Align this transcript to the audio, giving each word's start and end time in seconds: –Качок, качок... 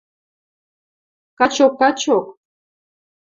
–Качок, 1.39 1.73
качок... 1.81 2.25